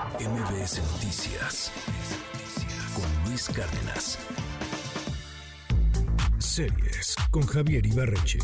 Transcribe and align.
MBS 0.00 0.80
Noticias 0.92 1.70
con 2.94 3.28
Luis 3.28 3.46
Cárdenas. 3.48 4.18
Series 6.38 7.14
con 7.30 7.46
Javier 7.46 7.84
Ibarreche. 7.84 8.38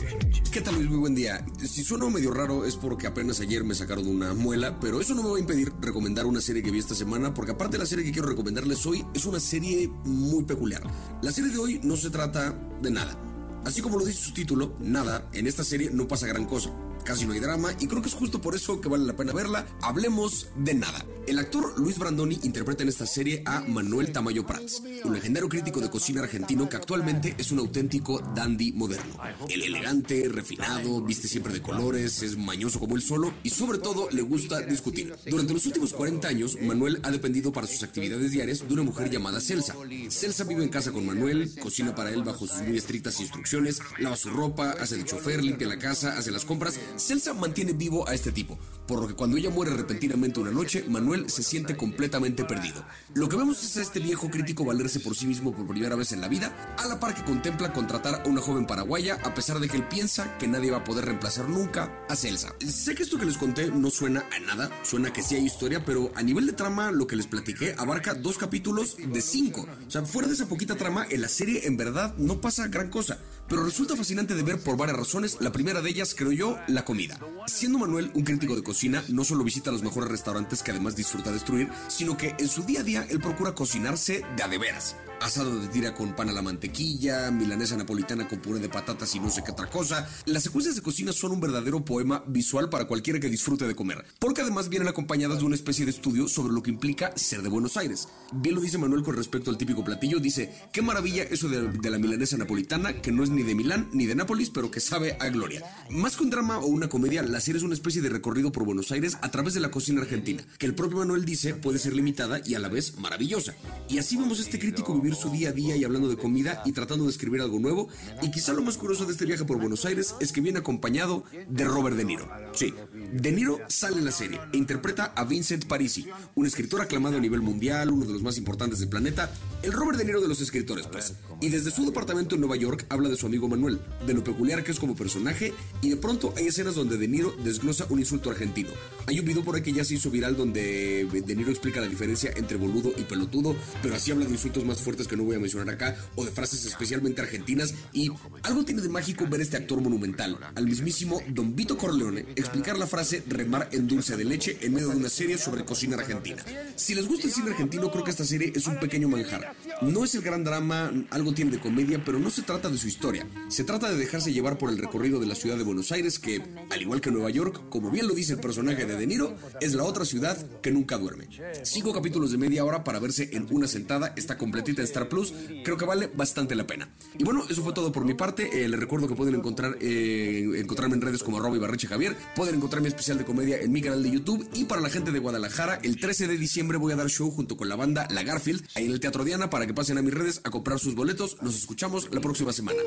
¿Qué 0.52 0.60
tal 0.60 0.74
Luis? 0.74 0.90
Muy 0.90 0.98
buen 0.98 1.14
día. 1.14 1.42
Si 1.58 1.82
suena 1.82 2.10
medio 2.10 2.30
raro 2.30 2.66
es 2.66 2.76
porque 2.76 3.06
apenas 3.06 3.40
ayer 3.40 3.64
me 3.64 3.74
sacaron 3.74 4.06
una 4.06 4.34
muela, 4.34 4.78
pero 4.80 5.00
eso 5.00 5.14
no 5.14 5.22
me 5.22 5.30
va 5.30 5.36
a 5.36 5.40
impedir 5.40 5.72
recomendar 5.80 6.26
una 6.26 6.42
serie 6.42 6.62
que 6.62 6.70
vi 6.70 6.78
esta 6.78 6.94
semana, 6.94 7.32
porque 7.32 7.52
aparte 7.52 7.78
de 7.78 7.84
la 7.84 7.86
serie 7.86 8.04
que 8.04 8.12
quiero 8.12 8.28
recomendarles 8.28 8.84
hoy, 8.84 9.06
es 9.14 9.24
una 9.24 9.40
serie 9.40 9.88
muy 10.04 10.44
peculiar. 10.44 10.82
La 11.22 11.32
serie 11.32 11.52
de 11.52 11.58
hoy 11.58 11.80
no 11.82 11.96
se 11.96 12.10
trata 12.10 12.52
de 12.82 12.90
nada. 12.90 13.16
Así 13.64 13.80
como 13.80 13.98
lo 13.98 14.04
dice 14.04 14.22
su 14.22 14.34
título, 14.34 14.76
nada, 14.78 15.26
en 15.32 15.46
esta 15.46 15.64
serie 15.64 15.88
no 15.90 16.06
pasa 16.06 16.26
gran 16.26 16.44
cosa 16.44 16.70
casi 17.06 17.24
no 17.24 17.32
hay 17.32 17.40
drama 17.40 17.72
y 17.78 17.86
creo 17.86 18.02
que 18.02 18.08
es 18.08 18.14
justo 18.14 18.40
por 18.40 18.54
eso 18.54 18.80
que 18.80 18.88
vale 18.88 19.04
la 19.04 19.16
pena 19.16 19.32
verla. 19.32 19.64
Hablemos 19.80 20.48
de 20.56 20.74
nada. 20.74 21.06
El 21.26 21.38
actor 21.38 21.78
Luis 21.78 21.98
Brandoni 21.98 22.38
interpreta 22.42 22.82
en 22.82 22.88
esta 22.88 23.06
serie 23.06 23.42
a 23.46 23.60
Manuel 23.60 24.12
Tamayo 24.12 24.46
Prats, 24.46 24.82
un 25.04 25.12
legendario 25.12 25.48
crítico 25.48 25.80
de 25.80 25.90
cocina 25.90 26.22
argentino 26.22 26.68
que 26.68 26.76
actualmente 26.76 27.34
es 27.38 27.50
un 27.50 27.58
auténtico 27.58 28.20
dandy 28.34 28.72
moderno. 28.72 29.16
El 29.48 29.62
elegante, 29.62 30.28
refinado, 30.28 31.00
viste 31.02 31.26
siempre 31.26 31.52
de 31.52 31.62
colores, 31.62 32.22
es 32.22 32.36
mañoso 32.36 32.78
como 32.78 32.96
él 32.96 33.02
solo 33.02 33.32
y 33.42 33.50
sobre 33.50 33.78
todo 33.78 34.08
le 34.10 34.22
gusta 34.22 34.60
discutir. 34.60 35.14
Durante 35.26 35.52
los 35.52 35.66
últimos 35.66 35.92
40 35.92 36.28
años, 36.28 36.58
Manuel 36.60 37.00
ha 37.02 37.10
dependido 37.10 37.52
para 37.52 37.66
sus 37.66 37.82
actividades 37.82 38.32
diarias 38.32 38.66
de 38.66 38.74
una 38.74 38.82
mujer 38.82 39.10
llamada 39.10 39.40
Celsa. 39.40 39.74
Celsa 40.08 40.44
vive 40.44 40.62
en 40.62 40.70
casa 40.70 40.92
con 40.92 41.06
Manuel, 41.06 41.52
cocina 41.60 41.94
para 41.94 42.10
él 42.10 42.22
bajo 42.22 42.46
sus 42.46 42.62
muy 42.62 42.76
estrictas 42.76 43.20
instrucciones, 43.20 43.80
lava 43.98 44.16
su 44.16 44.30
ropa, 44.30 44.72
hace 44.80 44.96
el 44.96 45.04
chofer, 45.04 45.42
limpia 45.42 45.66
la 45.66 45.78
casa, 45.78 46.16
hace 46.16 46.30
las 46.30 46.44
compras 46.44 46.78
Celsa 46.98 47.34
mantiene 47.34 47.72
vivo 47.72 48.08
a 48.08 48.14
este 48.14 48.32
tipo, 48.32 48.58
por 48.86 49.00
lo 49.00 49.08
que 49.08 49.14
cuando 49.14 49.36
ella 49.36 49.50
muere 49.50 49.74
repentinamente 49.74 50.40
una 50.40 50.50
noche, 50.50 50.84
Manuel 50.88 51.28
se 51.28 51.42
siente 51.42 51.76
completamente 51.76 52.44
perdido. 52.44 52.84
Lo 53.14 53.28
que 53.28 53.36
vemos 53.36 53.62
es 53.62 53.76
a 53.76 53.82
este 53.82 54.00
viejo 54.00 54.30
crítico 54.30 54.64
valerse 54.64 55.00
por 55.00 55.14
sí 55.14 55.26
mismo 55.26 55.54
por 55.54 55.66
primera 55.66 55.96
vez 55.96 56.12
en 56.12 56.20
la 56.20 56.28
vida, 56.28 56.76
a 56.78 56.86
la 56.86 56.98
par 56.98 57.14
que 57.14 57.24
contempla 57.24 57.72
contratar 57.72 58.22
a 58.24 58.28
una 58.28 58.40
joven 58.40 58.66
paraguaya, 58.66 59.18
a 59.24 59.34
pesar 59.34 59.60
de 59.60 59.68
que 59.68 59.76
él 59.76 59.88
piensa 59.88 60.38
que 60.38 60.48
nadie 60.48 60.70
va 60.70 60.78
a 60.78 60.84
poder 60.84 61.04
reemplazar 61.04 61.48
nunca 61.48 62.04
a 62.08 62.16
Celsa. 62.16 62.54
Sé 62.66 62.94
que 62.94 63.02
esto 63.02 63.18
que 63.18 63.26
les 63.26 63.38
conté 63.38 63.70
no 63.70 63.90
suena 63.90 64.24
a 64.34 64.40
nada, 64.40 64.70
suena 64.82 65.12
que 65.12 65.22
sí 65.22 65.34
hay 65.34 65.44
historia, 65.44 65.84
pero 65.84 66.10
a 66.14 66.22
nivel 66.22 66.46
de 66.46 66.52
trama, 66.52 66.90
lo 66.90 67.06
que 67.06 67.16
les 67.16 67.26
platiqué 67.26 67.74
abarca 67.78 68.14
dos 68.14 68.38
capítulos 68.38 68.96
de 68.96 69.20
cinco. 69.20 69.66
O 69.86 69.90
sea, 69.90 70.02
fuera 70.02 70.28
de 70.28 70.34
esa 70.34 70.48
poquita 70.48 70.76
trama, 70.76 71.06
en 71.10 71.20
la 71.20 71.28
serie 71.28 71.66
en 71.66 71.76
verdad 71.76 72.14
no 72.16 72.40
pasa 72.40 72.68
gran 72.68 72.90
cosa. 72.90 73.18
Pero 73.48 73.64
resulta 73.64 73.96
fascinante 73.96 74.34
de 74.34 74.42
ver 74.42 74.60
por 74.60 74.76
varias 74.76 74.98
razones. 74.98 75.38
La 75.40 75.52
primera 75.52 75.80
de 75.80 75.90
ellas, 75.90 76.14
creo 76.16 76.32
yo, 76.32 76.58
la 76.66 76.84
comida. 76.84 77.18
Siendo 77.46 77.78
Manuel 77.78 78.10
un 78.14 78.24
crítico 78.24 78.56
de 78.56 78.62
cocina, 78.62 79.04
no 79.08 79.24
solo 79.24 79.44
visita 79.44 79.70
los 79.70 79.82
mejores 79.82 80.10
restaurantes 80.10 80.62
que 80.62 80.72
además 80.72 80.96
disfruta 80.96 81.30
destruir, 81.30 81.70
sino 81.88 82.16
que 82.16 82.34
en 82.38 82.48
su 82.48 82.64
día 82.64 82.80
a 82.80 82.84
día 82.84 83.06
él 83.08 83.20
procura 83.20 83.54
cocinarse 83.54 84.24
de 84.36 84.42
a 84.42 84.48
de 84.48 84.58
veras. 84.58 84.96
Asado 85.20 85.58
de 85.58 85.68
tira 85.68 85.94
con 85.94 86.14
pan 86.14 86.28
a 86.28 86.32
la 86.32 86.42
mantequilla, 86.42 87.30
milanesa 87.30 87.76
napolitana 87.76 88.28
con 88.28 88.38
puré 88.38 88.60
de 88.60 88.68
patatas 88.68 89.14
y 89.14 89.20
no 89.20 89.30
sé 89.30 89.42
qué 89.42 89.50
otra 89.50 89.68
cosa. 89.68 90.08
Las 90.26 90.42
secuencias 90.42 90.76
de 90.76 90.82
cocina 90.82 91.12
son 91.12 91.32
un 91.32 91.40
verdadero 91.40 91.84
poema 91.84 92.22
visual 92.26 92.68
para 92.68 92.86
cualquiera 92.86 93.18
que 93.18 93.30
disfrute 93.30 93.66
de 93.66 93.74
comer, 93.74 94.04
porque 94.18 94.42
además 94.42 94.68
vienen 94.68 94.88
acompañadas 94.88 95.38
de 95.38 95.46
una 95.46 95.54
especie 95.54 95.86
de 95.86 95.90
estudio 95.90 96.28
sobre 96.28 96.52
lo 96.52 96.62
que 96.62 96.70
implica 96.70 97.16
ser 97.16 97.40
de 97.42 97.48
Buenos 97.48 97.78
Aires. 97.78 98.08
Bien 98.32 98.54
lo 98.54 98.60
dice 98.60 98.76
Manuel 98.76 99.02
con 99.02 99.16
respecto 99.16 99.50
al 99.50 99.56
típico 99.56 99.82
platillo, 99.82 100.20
dice, 100.20 100.52
qué 100.70 100.82
maravilla 100.82 101.22
eso 101.22 101.48
de, 101.48 101.90
la 101.90 101.98
milanesa 101.98 102.36
napolitana, 102.36 103.00
que 103.00 103.10
no 103.10 103.24
es 103.24 103.30
ni 103.30 103.42
de 103.42 103.54
Milán 103.54 103.88
ni 103.92 104.04
de 104.04 104.14
Nápoles, 104.14 104.50
pero 104.50 104.70
que 104.70 104.80
sabe 104.80 105.16
a 105.18 105.28
gloria. 105.30 105.64
Más 105.88 106.16
que 106.16 106.24
un 106.24 106.30
drama 106.30 106.58
o 106.58 106.66
una 106.66 106.88
comedia, 106.88 107.22
la 107.22 107.40
serie 107.40 107.58
es 107.58 107.64
una 107.64 107.74
especie 107.74 108.02
de 108.02 108.10
recorrido 108.10 108.52
por 108.52 108.64
Buenos 108.64 108.92
Aires 108.92 109.16
a 109.22 109.30
través 109.30 109.54
de 109.54 109.60
la 109.60 109.70
cocina 109.70 110.02
argentina, 110.02 110.44
que 110.58 110.66
el 110.66 110.74
propio 110.74 110.98
Manuel 110.98 111.24
dice 111.24 111.54
puede 111.54 111.78
ser 111.78 111.94
limitada 111.94 112.40
y 112.44 112.54
a 112.54 112.58
la 112.58 112.68
vez 112.68 112.98
maravillosa. 112.98 113.54
Y 113.88 113.98
así 113.98 114.16
vemos 114.16 114.40
este 114.40 114.58
crítico 114.58 114.92
su 115.14 115.30
día 115.30 115.50
a 115.50 115.52
día 115.52 115.76
y 115.76 115.84
hablando 115.84 116.08
de 116.08 116.16
comida 116.16 116.62
y 116.64 116.72
tratando 116.72 117.04
de 117.04 117.10
escribir 117.10 117.40
algo 117.40 117.58
nuevo. 117.58 117.88
Y 118.22 118.30
quizá 118.30 118.52
lo 118.52 118.62
más 118.62 118.76
curioso 118.76 119.04
de 119.04 119.12
este 119.12 119.26
viaje 119.26 119.44
por 119.44 119.58
Buenos 119.58 119.84
Aires 119.84 120.14
es 120.20 120.32
que 120.32 120.40
viene 120.40 120.58
acompañado 120.58 121.24
de 121.48 121.64
Robert 121.64 121.96
De 121.96 122.04
Niro. 122.04 122.28
Sí, 122.52 122.74
De 123.12 123.32
Niro 123.32 123.60
sale 123.68 123.98
en 123.98 124.04
la 124.04 124.12
serie 124.12 124.40
e 124.52 124.56
interpreta 124.56 125.12
a 125.16 125.24
Vincent 125.24 125.66
Parisi, 125.66 126.06
un 126.34 126.46
escritor 126.46 126.80
aclamado 126.80 127.16
a 127.16 127.20
nivel 127.20 127.40
mundial, 127.40 127.90
uno 127.90 128.04
de 128.04 128.12
los 128.12 128.22
más 128.22 128.36
importantes 128.36 128.80
del 128.80 128.88
planeta, 128.88 129.30
el 129.62 129.72
Robert 129.72 129.98
De 129.98 130.04
Niro 130.04 130.20
de 130.20 130.28
los 130.28 130.40
escritores, 130.40 130.86
pues. 130.86 131.14
Y 131.40 131.48
desde 131.48 131.70
su 131.70 131.84
departamento 131.84 132.34
en 132.34 132.40
Nueva 132.40 132.56
York 132.56 132.86
habla 132.88 133.08
de 133.08 133.16
su 133.16 133.26
amigo 133.26 133.48
Manuel, 133.48 133.80
de 134.06 134.14
lo 134.14 134.24
peculiar 134.24 134.64
que 134.64 134.72
es 134.72 134.78
como 134.78 134.96
personaje, 134.96 135.52
y 135.82 135.90
de 135.90 135.96
pronto 135.96 136.34
hay 136.36 136.46
escenas 136.48 136.74
donde 136.74 136.98
De 136.98 137.08
Niro 137.08 137.34
desglosa 137.44 137.86
un 137.88 138.00
insulto 138.00 138.30
argentino. 138.30 138.70
Hay 139.06 139.20
un 139.20 139.26
video 139.26 139.44
por 139.44 139.54
ahí 139.54 139.62
que 139.62 139.72
ya 139.72 139.84
se 139.84 139.94
hizo 139.94 140.10
viral 140.10 140.36
donde 140.36 141.06
De 141.24 141.36
Niro 141.36 141.50
explica 141.50 141.80
la 141.80 141.86
diferencia 141.86 142.32
entre 142.36 142.56
boludo 142.56 142.92
y 142.96 143.02
pelotudo, 143.02 143.56
pero 143.82 143.94
así 143.94 144.10
habla 144.10 144.24
de 144.24 144.32
insultos 144.32 144.64
más 144.64 144.80
fuertes 144.80 145.06
que 145.06 145.16
no 145.16 145.24
voy 145.24 145.36
a 145.36 145.40
mencionar 145.40 145.72
acá, 145.72 145.96
o 146.16 146.24
de 146.24 146.32
frases 146.32 146.64
especialmente 146.66 147.22
argentinas, 147.22 147.74
y 147.92 148.10
algo 148.42 148.64
tiene 148.64 148.82
de 148.82 148.88
mágico 148.88 149.26
ver 149.28 149.40
este 149.40 149.56
actor 149.56 149.80
monumental, 149.80 150.38
al 150.54 150.66
mismísimo 150.66 151.20
Don 151.28 151.54
Vito 151.54 151.76
Corleone, 151.78 152.26
explicar 152.36 152.78
la 152.78 152.86
frase 152.86 152.95
remar 153.26 153.68
en 153.72 153.86
dulce 153.86 154.16
de 154.16 154.24
leche 154.24 154.58
en 154.60 154.74
medio 154.74 154.88
de 154.88 154.96
una 154.96 155.08
serie 155.08 155.38
sobre 155.38 155.64
cocina 155.64 155.96
argentina. 155.96 156.42
Si 156.76 156.94
les 156.94 157.06
gusta 157.06 157.26
el 157.26 157.32
cine 157.32 157.50
argentino, 157.50 157.90
creo 157.90 158.04
que 158.04 158.10
esta 158.10 158.24
serie 158.24 158.52
es 158.54 158.66
un 158.66 158.78
pequeño 158.78 159.08
manjar. 159.08 159.54
No 159.82 160.04
es 160.04 160.14
el 160.14 160.22
gran 160.22 160.44
drama, 160.44 160.92
algo 161.10 161.34
tiene 161.34 161.52
de 161.52 161.60
comedia, 161.60 162.02
pero 162.04 162.18
no 162.18 162.30
se 162.30 162.42
trata 162.42 162.68
de 162.68 162.78
su 162.78 162.88
historia. 162.88 163.26
Se 163.48 163.64
trata 163.64 163.90
de 163.90 163.96
dejarse 163.96 164.32
llevar 164.32 164.58
por 164.58 164.70
el 164.70 164.78
recorrido 164.78 165.20
de 165.20 165.26
la 165.26 165.34
ciudad 165.34 165.56
de 165.56 165.64
Buenos 165.64 165.92
Aires, 165.92 166.18
que, 166.18 166.42
al 166.70 166.82
igual 166.82 167.00
que 167.00 167.10
Nueva 167.10 167.30
York, 167.30 167.68
como 167.68 167.90
bien 167.90 168.08
lo 168.08 168.14
dice 168.14 168.34
el 168.34 168.40
personaje 168.40 168.86
de 168.86 168.96
De 168.96 169.06
Niro, 169.06 169.36
es 169.60 169.74
la 169.74 169.84
otra 169.84 170.04
ciudad 170.04 170.36
que 170.60 170.70
nunca 170.70 170.98
duerme. 170.98 171.28
Cinco 171.62 171.92
capítulos 171.92 172.30
de 172.32 172.38
media 172.38 172.64
hora 172.64 172.84
para 172.84 172.98
verse 172.98 173.30
en 173.32 173.46
una 173.50 173.66
sentada, 173.66 174.12
está 174.16 174.38
completita 174.38 174.80
en 174.80 174.86
Star 174.86 175.08
Plus, 175.08 175.34
creo 175.64 175.76
que 175.76 175.84
vale 175.84 176.10
bastante 176.14 176.54
la 176.54 176.66
pena. 176.66 176.88
Y 177.18 177.24
bueno, 177.24 177.44
eso 177.48 177.62
fue 177.62 177.72
todo 177.72 177.92
por 177.92 178.04
mi 178.04 178.14
parte. 178.14 178.64
Eh, 178.64 178.68
les 178.68 178.80
recuerdo 178.80 179.08
que 179.08 179.14
pueden 179.14 179.34
encontrar 179.34 179.76
eh, 179.80 180.46
encontrarme 180.56 180.94
en 180.94 181.02
redes 181.02 181.22
como 181.22 181.38
arroba 181.38 181.56
Ibarreche 181.56 181.88
Javier, 181.88 182.16
pueden 182.34 182.56
encontrar 182.56 182.82
especial 182.88 183.18
de 183.18 183.24
comedia 183.24 183.58
en 183.60 183.72
mi 183.72 183.80
canal 183.82 184.02
de 184.02 184.10
YouTube 184.10 184.48
y 184.54 184.64
para 184.64 184.80
la 184.80 184.90
gente 184.90 185.12
de 185.12 185.18
Guadalajara, 185.18 185.78
el 185.82 185.98
13 186.00 186.28
de 186.28 186.38
diciembre 186.38 186.78
voy 186.78 186.92
a 186.92 186.96
dar 186.96 187.08
show 187.08 187.30
junto 187.30 187.56
con 187.56 187.68
la 187.68 187.76
banda 187.76 188.06
La 188.10 188.22
Garfield 188.22 188.66
ahí 188.74 188.86
en 188.86 188.92
el 188.92 189.00
Teatro 189.00 189.24
Diana 189.24 189.50
para 189.50 189.66
que 189.66 189.74
pasen 189.74 189.98
a 189.98 190.02
mis 190.02 190.14
redes 190.14 190.40
a 190.44 190.50
comprar 190.50 190.78
sus 190.78 190.94
boletos. 190.94 191.36
Nos 191.42 191.56
escuchamos 191.56 192.08
la 192.12 192.20
próxima 192.20 192.52
semana. 192.52 192.78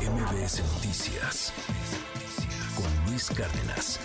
MBS 0.00 0.62
Noticias 0.74 1.52
con 2.76 3.10
Luis 3.10 3.26
Cárdenas. 3.34 3.98